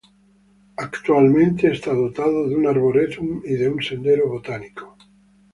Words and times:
Actualmente 0.77 1.71
está 1.71 1.93
dotado 1.93 2.49
de 2.49 2.55
un 2.55 2.65
arboretum 2.65 3.43
y 3.45 3.53
de 3.53 3.69
un 3.69 3.83
sendero 3.83 4.27
botánico. 4.29 4.97